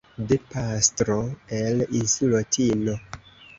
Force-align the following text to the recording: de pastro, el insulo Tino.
de 0.29 0.37
pastro, 0.53 1.19
el 1.59 1.85
insulo 1.91 2.43
Tino. 2.57 2.99